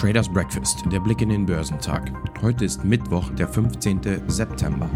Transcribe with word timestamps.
Traders 0.00 0.32
Breakfast, 0.32 0.82
der 0.90 0.98
Blick 0.98 1.20
in 1.20 1.28
den 1.28 1.44
Börsentag. 1.44 2.10
Heute 2.40 2.64
ist 2.64 2.84
Mittwoch, 2.84 3.28
der 3.34 3.46
15. 3.46 4.00
September. 4.28 4.88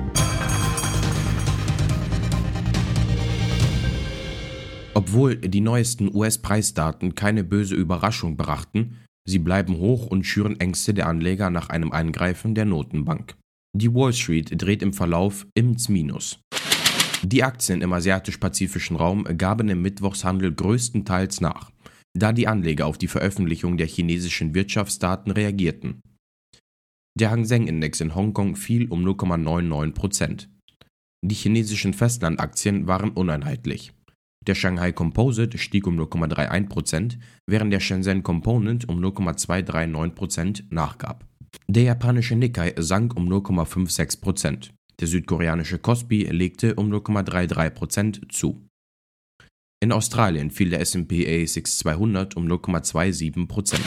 Obwohl 4.95 5.37
die 5.37 5.61
neuesten 5.61 6.09
US-Preisdaten 6.15 7.15
keine 7.15 7.45
böse 7.45 7.75
Überraschung 7.75 8.39
brachten, 8.39 8.97
sie 9.27 9.39
bleiben 9.39 9.77
hoch 9.77 10.07
und 10.07 10.25
schüren 10.25 10.59
Ängste 10.59 10.95
der 10.95 11.07
Anleger 11.07 11.51
nach 11.51 11.69
einem 11.69 11.93
Eingreifen 11.93 12.55
der 12.55 12.65
Notenbank. 12.65 13.37
Die 13.77 13.93
Wall 13.93 14.13
Street 14.13 14.51
dreht 14.57 14.83
im 14.83 14.93
Verlauf 14.93 15.47
ins 15.55 15.89
Minus. 15.89 16.39
Die 17.23 17.43
Aktien 17.43 17.83
im 17.83 17.93
asiatisch-pazifischen 17.93 18.97
Raum 18.97 19.25
gaben 19.37 19.69
im 19.69 19.83
Mittwochshandel 19.83 20.55
größtenteils 20.55 21.41
nach 21.41 21.71
da 22.17 22.33
die 22.33 22.47
Anleger 22.47 22.87
auf 22.87 22.97
die 22.97 23.09
Veröffentlichung 23.09 23.77
der 23.77 23.87
chinesischen 23.87 24.55
Wirtschaftsdaten 24.55 25.33
reagierten. 25.33 26.01
Der 27.19 27.31
Hang 27.31 27.45
Seng 27.45 27.67
Index 27.67 28.01
in 28.01 28.15
Hongkong 28.15 28.57
fiel 28.57 28.89
um 28.89 29.05
0,99% 29.05 30.49
Die 31.25 31.35
chinesischen 31.35 31.93
Festlandaktien 31.93 32.87
waren 32.87 33.11
uneinheitlich. 33.11 33.93
Der 34.47 34.55
Shanghai 34.55 34.93
Composite 34.93 35.59
stieg 35.59 35.87
um 35.87 35.99
0,31% 35.99 37.19
während 37.47 37.73
der 37.73 37.81
Shenzhen 37.81 38.23
Component 38.23 38.89
um 38.89 39.01
0,239% 39.03 40.65
nachgab. 40.71 41.25
Der 41.67 41.85
japanische 41.85 42.37
Nikkei 42.37 42.75
sank 42.77 43.17
um 43.17 43.29
0,56% 43.29 44.71
Der 45.01 45.09
südkoreanische 45.09 45.79
Kospi 45.79 46.25
legte 46.25 46.75
um 46.75 46.93
0,33% 46.93 48.29
zu. 48.31 48.67
In 49.83 49.93
Australien 49.93 50.51
fiel 50.51 50.71
der 50.71 50.81
S&P 50.81 51.43
ASX 51.43 51.79
200 51.79 52.37
um 52.37 52.47
0,27%. 52.47 53.79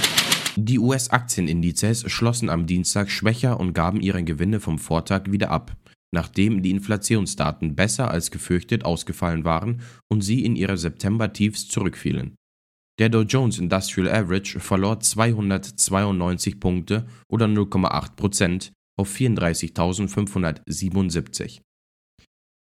Die 0.55 0.79
US-Aktienindizes 0.79 2.11
schlossen 2.11 2.49
am 2.49 2.65
Dienstag 2.65 3.11
schwächer 3.11 3.59
und 3.59 3.73
gaben 3.73 4.01
ihre 4.01 4.23
Gewinne 4.23 4.59
vom 4.59 4.79
Vortag 4.79 5.31
wieder 5.31 5.51
ab, 5.51 5.75
nachdem 6.11 6.63
die 6.63 6.71
Inflationsdaten 6.71 7.75
besser 7.75 8.09
als 8.09 8.31
gefürchtet 8.31 8.85
ausgefallen 8.85 9.43
waren 9.43 9.81
und 10.07 10.21
sie 10.21 10.43
in 10.43 10.55
ihre 10.55 10.77
September-Tiefs 10.77 11.67
zurückfielen. 11.67 12.35
Der 12.99 13.09
Dow 13.09 13.21
Jones 13.21 13.59
Industrial 13.59 14.09
Average 14.09 14.59
verlor 14.59 14.99
292 14.99 16.59
Punkte 16.59 17.05
oder 17.27 17.45
0,8% 17.45 18.71
auf 18.97 19.15
34.577. 19.15 21.61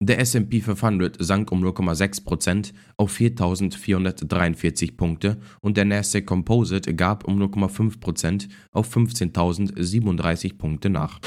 Der 0.04 0.20
S&P 0.20 0.62
500 0.62 1.16
sank 1.20 1.52
um 1.52 1.64
0,6% 1.64 2.74
auf 2.98 3.18
4.443 3.18 4.96
Punkte 4.96 5.40
und 5.62 5.76
der 5.78 5.86
Nasdaq 5.86 6.28
Composite 6.28 6.94
gab 6.94 7.24
um 7.24 7.42
0,5% 7.42 8.48
auf 8.74 8.96
15.037 8.96 10.56
Punkte 10.58 10.92
nach. 10.92 11.20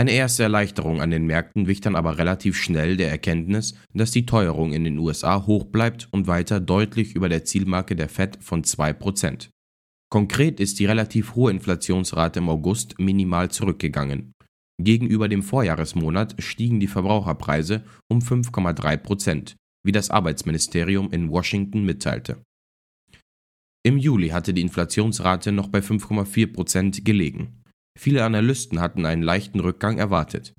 Eine 0.00 0.12
erste 0.12 0.44
Erleichterung 0.44 1.02
an 1.02 1.10
den 1.10 1.26
Märkten 1.26 1.66
wich 1.66 1.82
dann 1.82 1.94
aber 1.94 2.16
relativ 2.16 2.56
schnell 2.56 2.96
der 2.96 3.10
Erkenntnis, 3.10 3.74
dass 3.92 4.10
die 4.10 4.24
Teuerung 4.24 4.72
in 4.72 4.84
den 4.84 4.96
USA 4.96 5.44
hoch 5.44 5.66
bleibt 5.66 6.08
und 6.10 6.26
weiter 6.26 6.58
deutlich 6.58 7.14
über 7.14 7.28
der 7.28 7.44
Zielmarke 7.44 7.94
der 7.94 8.08
Fed 8.08 8.38
von 8.40 8.64
2%. 8.64 9.50
Konkret 10.10 10.58
ist 10.58 10.78
die 10.78 10.86
relativ 10.86 11.34
hohe 11.34 11.50
Inflationsrate 11.50 12.38
im 12.38 12.48
August 12.48 12.98
minimal 12.98 13.50
zurückgegangen. 13.50 14.32
Gegenüber 14.82 15.28
dem 15.28 15.42
Vorjahresmonat 15.42 16.42
stiegen 16.42 16.80
die 16.80 16.86
Verbraucherpreise 16.86 17.84
um 18.08 18.20
5,3 18.20 18.96
Prozent, 18.96 19.56
wie 19.84 19.92
das 19.92 20.08
Arbeitsministerium 20.08 21.12
in 21.12 21.28
Washington 21.28 21.84
mitteilte. 21.84 22.42
Im 23.82 23.98
Juli 23.98 24.30
hatte 24.30 24.54
die 24.54 24.62
Inflationsrate 24.62 25.52
noch 25.52 25.68
bei 25.68 25.80
5,4 25.80 26.54
Prozent 26.54 27.04
gelegen. 27.04 27.60
Viele 27.98 28.24
Analysten 28.24 28.80
hatten 28.80 29.04
einen 29.06 29.22
leichten 29.22 29.60
Rückgang 29.60 29.98
erwartet. 29.98 30.54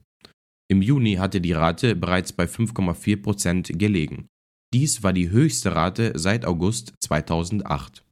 Im 0.69 0.81
Juni 0.81 1.15
hatte 1.15 1.41
die 1.41 1.53
Rate 1.53 1.95
bereits 1.95 2.33
bei 2.33 2.45
5,4 2.45 3.21
Prozent 3.21 3.71
gelegen. 3.79 4.27
Dies 4.73 5.03
war 5.03 5.11
die 5.11 5.29
höchste 5.29 5.75
Rate 5.75 6.13
seit 6.15 6.45
August 6.45 6.93
2008. 7.01 8.05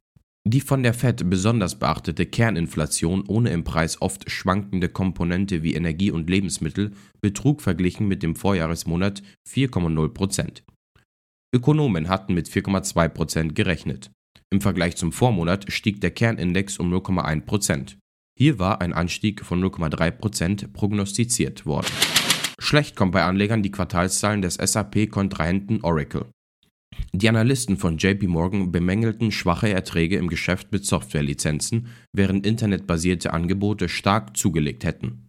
Die 0.46 0.60
von 0.60 0.82
der 0.82 0.94
Fed 0.94 1.28
besonders 1.28 1.78
beachtete 1.78 2.26
Kerninflation 2.26 3.24
ohne 3.26 3.50
im 3.50 3.64
Preis 3.64 4.00
oft 4.00 4.30
schwankende 4.30 4.88
Komponente 4.88 5.62
wie 5.62 5.74
Energie 5.74 6.10
und 6.10 6.28
Lebensmittel 6.28 6.92
betrug 7.20 7.60
verglichen 7.60 8.08
mit 8.08 8.22
dem 8.22 8.36
Vorjahresmonat 8.36 9.22
4,0% 9.48 10.62
Ökonomen 11.54 12.08
hatten 12.08 12.34
mit 12.34 12.48
4,2% 12.48 13.52
gerechnet. 13.52 14.10
Im 14.50 14.60
Vergleich 14.60 14.96
zum 14.96 15.12
Vormonat 15.12 15.72
stieg 15.72 16.00
der 16.00 16.10
Kernindex 16.10 16.78
um 16.78 16.92
0,1 16.92 17.96
Hier 18.40 18.58
war 18.58 18.80
ein 18.80 18.94
Anstieg 18.94 19.44
von 19.44 19.62
0,3% 19.62 20.72
prognostiziert 20.72 21.66
worden. 21.66 21.92
Schlecht 22.58 22.96
kommt 22.96 23.12
bei 23.12 23.22
Anlegern 23.22 23.62
die 23.62 23.70
Quartalszahlen 23.70 24.40
des 24.40 24.54
SAP-Kontrahenten 24.54 25.82
Oracle. 25.82 26.24
Die 27.12 27.28
Analysten 27.28 27.76
von 27.76 27.98
JP 27.98 28.28
Morgan 28.28 28.72
bemängelten 28.72 29.30
schwache 29.30 29.68
Erträge 29.68 30.16
im 30.16 30.28
Geschäft 30.28 30.72
mit 30.72 30.86
Softwarelizenzen, 30.86 31.88
während 32.14 32.46
internetbasierte 32.46 33.34
Angebote 33.34 33.90
stark 33.90 34.34
zugelegt 34.38 34.84
hätten. 34.84 35.28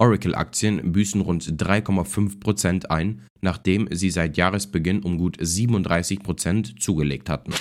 Oracle-Aktien 0.00 0.90
büßen 0.90 1.20
rund 1.20 1.44
3,5% 1.44 2.86
ein, 2.86 3.22
nachdem 3.42 3.88
sie 3.92 4.10
seit 4.10 4.36
Jahresbeginn 4.36 5.04
um 5.04 5.18
gut 5.18 5.38
37% 5.38 6.80
zugelegt 6.80 7.30
hatten. 7.30 7.52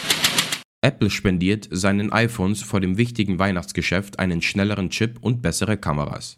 Apple 0.88 1.10
spendiert 1.10 1.68
seinen 1.70 2.14
iPhones 2.14 2.62
vor 2.62 2.80
dem 2.80 2.96
wichtigen 2.96 3.40
Weihnachtsgeschäft 3.40 4.20
einen 4.20 4.42
schnelleren 4.42 4.90
Chip 4.90 5.18
und 5.20 5.42
bessere 5.42 5.76
Kameras. 5.76 6.38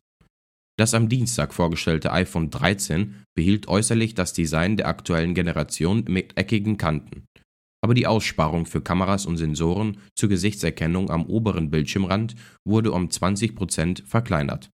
Das 0.76 0.96
am 0.96 1.08
Dienstag 1.08 1.54
vorgestellte 1.54 2.12
iPhone 2.12 2.50
13 2.50 3.14
behielt 3.36 3.68
äußerlich 3.68 4.16
das 4.16 4.34
Design 4.34 4.76
der 4.76 4.88
aktuellen 4.88 5.36
Generation 5.36 6.04
mit 6.08 6.36
eckigen 6.36 6.78
Kanten. 6.78 7.26
Aber 7.84 7.94
die 7.94 8.08
Aussparung 8.08 8.66
für 8.66 8.82
Kameras 8.82 9.28
und 9.28 9.38
Sensoren 9.38 10.00
zur 10.16 10.30
Gesichtserkennung 10.30 11.12
am 11.12 11.28
oberen 11.28 11.70
Bildschirmrand 11.70 12.34
wurde 12.66 12.92
um 12.92 13.10
20% 13.10 14.04
verkleinert. 14.08 14.72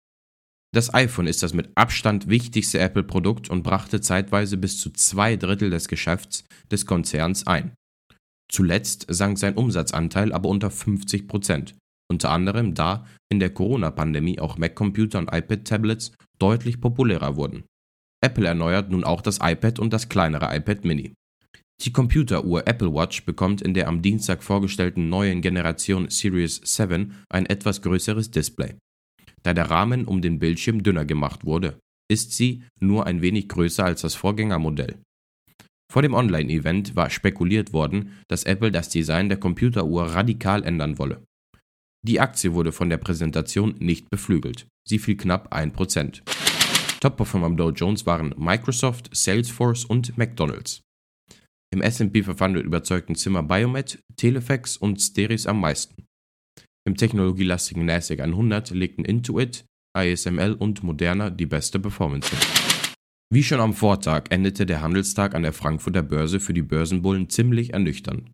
Das 0.75 0.92
iPhone 0.92 1.28
ist 1.28 1.44
das 1.44 1.54
mit 1.54 1.70
Abstand 1.76 2.28
wichtigste 2.28 2.81
Apple-Produkt 2.81 3.48
und 3.48 3.62
brachte 3.62 4.00
zeitweise 4.00 4.56
bis 4.56 4.81
zu 4.81 4.91
zwei 4.91 5.37
Drittel 5.37 5.70
des 5.70 5.87
Geschäfts 5.87 6.44
des 6.72 6.87
Konzerns 6.87 7.47
ein. 7.47 7.72
Zuletzt 8.50 9.06
sank 9.09 9.38
sein 9.38 9.55
Umsatzanteil 9.55 10.33
aber 10.33 10.49
unter 10.49 10.71
50 10.71 11.28
Prozent, 11.28 11.77
unter 12.11 12.31
anderem 12.31 12.75
da 12.75 13.06
in 13.31 13.38
der 13.38 13.50
Corona-Pandemie 13.50 14.41
auch 14.41 14.59
Mac-Computer 14.59 15.19
und 15.21 15.33
iPad-Tablets 15.33 16.12
deutlich 16.38 16.81
populärer 16.81 17.37
wurden. 17.37 17.65
Apple 18.22 18.47
erneuert 18.47 18.91
nun 18.91 19.05
auch 19.05 19.22
das 19.22 19.38
iPad 19.41 19.78
und 19.78 19.93
das 19.93 20.09
kleinere 20.09 20.55
iPad 20.55 20.84
mini. 20.84 21.15
Die 21.83 21.93
Computeruhr 21.93 22.66
Apple 22.66 22.93
Watch 22.93 23.25
bekommt 23.25 23.62
in 23.62 23.72
der 23.72 23.88
am 23.88 24.03
Dienstag 24.03 24.43
vorgestellten 24.43 25.09
neuen 25.09 25.41
Generation 25.41 26.11
Series 26.11 26.61
7 26.62 27.15
ein 27.31 27.47
etwas 27.47 27.81
größeres 27.81 28.31
Display. 28.31 28.75
Da 29.43 29.55
der 29.55 29.71
Rahmen 29.71 30.05
um 30.05 30.21
den 30.21 30.38
Bildschirm 30.38 30.82
dünner 30.82 31.06
gemacht 31.06 31.47
wurde, 31.47 31.78
ist 32.11 32.32
sie 32.32 32.65
nur 32.81 33.06
ein 33.06 33.22
wenig 33.22 33.49
größer 33.49 33.84
als 33.84 34.03
das 34.03 34.15
Vorgängermodell. 34.15 34.99
Vor 35.90 36.02
dem 36.02 36.14
Online-Event 36.14 36.94
war 36.94 37.10
spekuliert 37.10 37.72
worden, 37.72 38.16
dass 38.28 38.44
Apple 38.44 38.70
das 38.70 38.90
Design 38.90 39.28
der 39.28 39.40
Computeruhr 39.40 40.04
radikal 40.04 40.62
ändern 40.62 40.98
wolle. 40.98 41.26
Die 42.06 42.20
Aktie 42.20 42.54
wurde 42.54 42.70
von 42.70 42.88
der 42.88 42.98
Präsentation 42.98 43.74
nicht 43.80 44.08
beflügelt. 44.08 44.68
Sie 44.86 45.00
fiel 45.00 45.16
knapp 45.16 45.52
1%. 45.52 46.22
Top-Performer 47.00 47.46
am 47.46 47.56
Dow 47.56 47.70
Jones 47.70 48.06
waren 48.06 48.32
Microsoft, 48.38 49.10
Salesforce 49.12 49.84
und 49.84 50.16
McDonald's. 50.16 50.81
Im 51.75 51.82
S&P 51.82 52.22
500 52.22 52.64
überzeugten 52.64 53.16
Zimmer 53.16 53.43
Biomet, 53.43 53.98
Telefax 54.14 54.76
und 54.76 55.00
Steris 55.00 55.46
am 55.46 55.60
meisten. 55.60 56.04
Im 56.86 56.96
technologielastigen 56.96 57.84
NASDAQ 57.84 58.20
100 58.20 58.70
legten 58.70 59.04
Intuit, 59.04 59.64
ASML 59.96 60.52
und 60.52 60.84
Moderna 60.84 61.31
die 61.31 61.46
beste 61.46 61.81
Performance 61.81 62.31
hin. 62.31 62.59
Wie 63.32 63.44
schon 63.44 63.61
am 63.61 63.75
Vortag 63.75 64.25
endete 64.31 64.67
der 64.67 64.82
Handelstag 64.82 65.37
an 65.37 65.44
der 65.44 65.53
Frankfurter 65.53 66.03
Börse 66.03 66.41
für 66.41 66.53
die 66.53 66.62
Börsenbullen 66.62 67.31
ziemlich 67.31 67.73
ernüchternd. 67.73 68.32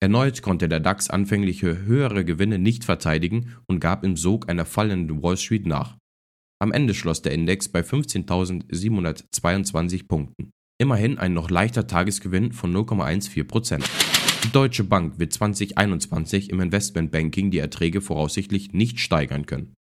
Erneut 0.00 0.40
konnte 0.40 0.66
der 0.66 0.80
DAX 0.80 1.10
anfängliche 1.10 1.82
höhere 1.82 2.24
Gewinne 2.24 2.58
nicht 2.58 2.84
verteidigen 2.84 3.54
und 3.66 3.80
gab 3.80 4.04
im 4.04 4.16
Sog 4.16 4.48
einer 4.48 4.64
fallenden 4.64 5.22
Wall 5.22 5.36
Street 5.36 5.66
nach. 5.66 5.98
Am 6.58 6.72
Ende 6.72 6.94
schloss 6.94 7.20
der 7.20 7.32
Index 7.32 7.68
bei 7.68 7.80
15.722 7.80 10.08
Punkten. 10.08 10.52
Immerhin 10.80 11.18
ein 11.18 11.34
noch 11.34 11.50
leichter 11.50 11.86
Tagesgewinn 11.86 12.52
von 12.52 12.74
0,14%. 12.74 13.84
Die 14.44 14.52
Deutsche 14.52 14.84
Bank 14.84 15.18
wird 15.18 15.34
2021 15.34 16.48
im 16.48 16.60
Investmentbanking 16.60 17.50
die 17.50 17.58
Erträge 17.58 18.00
voraussichtlich 18.00 18.72
nicht 18.72 19.00
steigern 19.00 19.44
können. 19.44 19.74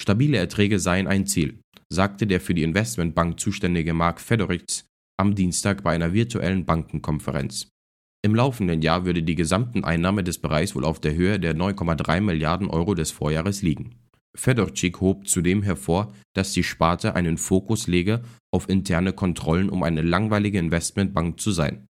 Stabile 0.00 0.38
Erträge 0.38 0.78
seien 0.78 1.08
ein 1.08 1.26
Ziel, 1.26 1.58
sagte 1.92 2.28
der 2.28 2.40
für 2.40 2.54
die 2.54 2.62
Investmentbank 2.62 3.40
zuständige 3.40 3.94
Mark 3.94 4.20
Federics 4.20 4.84
am 5.18 5.34
Dienstag 5.34 5.82
bei 5.82 5.92
einer 5.92 6.12
virtuellen 6.12 6.64
Bankenkonferenz. 6.64 7.68
Im 8.24 8.36
laufenden 8.36 8.80
Jahr 8.80 9.04
würde 9.04 9.24
die 9.24 9.34
gesamten 9.34 9.82
Einnahme 9.82 10.22
des 10.22 10.38
Bereichs 10.38 10.76
wohl 10.76 10.84
auf 10.84 11.00
der 11.00 11.16
Höhe 11.16 11.40
der 11.40 11.56
9,3 11.56 12.20
Milliarden 12.20 12.68
Euro 12.70 12.94
des 12.94 13.10
Vorjahres 13.10 13.62
liegen. 13.62 13.96
Fedorczyk 14.36 15.00
hob 15.00 15.26
zudem 15.26 15.64
hervor, 15.64 16.14
dass 16.32 16.52
die 16.52 16.62
Sparte 16.62 17.16
einen 17.16 17.36
Fokus 17.36 17.88
lege 17.88 18.22
auf 18.52 18.68
interne 18.68 19.12
Kontrollen, 19.12 19.68
um 19.68 19.82
eine 19.82 20.02
langweilige 20.02 20.60
Investmentbank 20.60 21.40
zu 21.40 21.50
sein. 21.50 21.86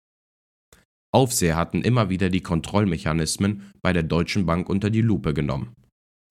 Aufseher 1.11 1.57
hatten 1.57 1.81
immer 1.81 2.11
wieder 2.11 2.29
die 2.29 2.43
Kontrollmechanismen 2.43 3.73
bei 3.81 3.95
der 3.95 4.03
Deutschen 4.03 4.45
Bank 4.45 4.69
unter 4.69 4.91
die 4.91 5.00
Lupe 5.00 5.33
genommen. 5.33 5.75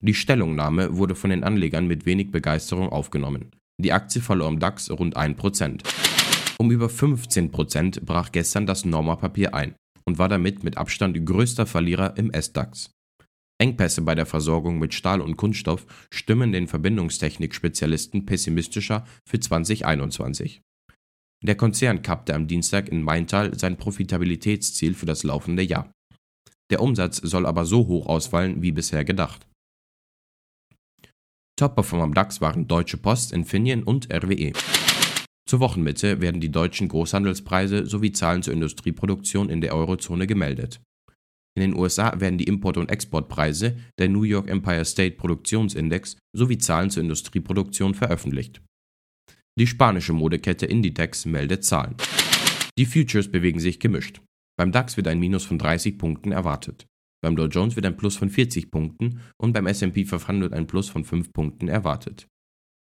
Die 0.06 0.12
Stellungnahme 0.12 0.98
wurde 0.98 1.14
von 1.14 1.30
den 1.30 1.44
Anlegern 1.44 1.86
mit 1.86 2.04
wenig 2.04 2.30
Begeisterung 2.30 2.90
aufgenommen. 2.90 3.52
Die 3.80 3.92
Aktie 3.92 4.20
verlor 4.20 4.50
im 4.50 4.58
DAX 4.58 4.90
rund 4.90 5.16
1%. 5.16 5.80
Um 6.58 6.70
über 6.70 6.88
15% 6.88 8.04
brach 8.04 8.30
gestern 8.30 8.66
das 8.66 8.84
Norma-Papier 8.84 9.54
ein 9.54 9.74
und 10.04 10.18
war 10.18 10.28
damit 10.28 10.62
mit 10.62 10.76
Abstand 10.76 11.24
größter 11.24 11.64
Verlierer 11.64 12.18
im 12.18 12.30
S-DAX. 12.30 12.90
Engpässe 13.58 14.02
bei 14.02 14.14
der 14.14 14.26
Versorgung 14.26 14.78
mit 14.78 14.92
Stahl 14.92 15.22
und 15.22 15.38
Kunststoff 15.38 15.86
stimmen 16.12 16.52
den 16.52 16.68
Verbindungstechnik-Spezialisten 16.68 18.26
pessimistischer 18.26 19.06
für 19.26 19.40
2021. 19.40 20.60
Der 21.42 21.54
Konzern 21.54 22.02
kappte 22.02 22.34
am 22.34 22.46
Dienstag 22.46 22.90
in 22.90 23.00
Maintal 23.00 23.58
sein 23.58 23.78
Profitabilitätsziel 23.78 24.92
für 24.92 25.06
das 25.06 25.22
laufende 25.22 25.62
Jahr. 25.62 25.90
Der 26.70 26.82
Umsatz 26.82 27.16
soll 27.16 27.46
aber 27.46 27.64
so 27.64 27.86
hoch 27.86 28.06
ausfallen 28.06 28.60
wie 28.60 28.72
bisher 28.72 29.06
gedacht. 29.06 29.46
Top-Performer 31.56 32.04
am 32.04 32.14
DAX 32.14 32.40
waren 32.40 32.66
Deutsche 32.66 32.96
Post, 32.96 33.32
Infineon 33.32 33.84
und 33.84 34.12
RWE. 34.12 34.52
Zur 35.46 35.60
Wochenmitte 35.60 36.20
werden 36.20 36.40
die 36.40 36.50
deutschen 36.50 36.88
Großhandelspreise 36.88 37.86
sowie 37.86 38.12
Zahlen 38.12 38.42
zur 38.42 38.54
Industrieproduktion 38.54 39.50
in 39.50 39.60
der 39.60 39.74
Eurozone 39.74 40.26
gemeldet. 40.26 40.80
In 41.56 41.60
den 41.60 41.76
USA 41.76 42.18
werden 42.18 42.38
die 42.38 42.48
Import- 42.48 42.78
und 42.78 42.90
Exportpreise, 42.90 43.76
der 43.98 44.08
New 44.08 44.24
York 44.24 44.48
Empire 44.48 44.84
State 44.84 45.16
Produktionsindex 45.16 46.16
sowie 46.36 46.58
Zahlen 46.58 46.90
zur 46.90 47.02
Industrieproduktion 47.04 47.94
veröffentlicht. 47.94 48.60
Die 49.56 49.68
spanische 49.68 50.12
Modekette 50.12 50.66
Inditex 50.66 51.26
meldet 51.26 51.64
Zahlen. 51.64 51.94
Die 52.76 52.86
Futures 52.86 53.30
bewegen 53.30 53.60
sich 53.60 53.78
gemischt. 53.78 54.20
Beim 54.58 54.72
DAX 54.72 54.96
wird 54.96 55.06
ein 55.06 55.20
Minus 55.20 55.44
von 55.44 55.58
30 55.58 55.96
Punkten 55.96 56.32
erwartet. 56.32 56.86
Beim 57.24 57.36
Dow 57.36 57.46
Jones 57.46 57.74
wird 57.74 57.86
ein 57.86 57.96
Plus 57.96 58.16
von 58.18 58.28
40 58.28 58.70
Punkten 58.70 59.20
und 59.38 59.54
beim 59.54 59.66
S&P 59.66 60.04
500 60.04 60.52
ein 60.52 60.66
Plus 60.66 60.90
von 60.90 61.04
5 61.04 61.32
Punkten 61.32 61.68
erwartet. 61.68 62.28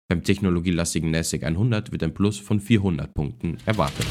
Beim 0.09 0.23
technologielastigen 0.23 1.11
NASDAQ 1.11 1.45
100 1.45 1.93
wird 1.93 2.03
ein 2.03 2.15
Plus 2.15 2.39
von 2.39 2.59
400 2.59 3.13
Punkten 3.13 3.59
erwartet. 3.67 4.07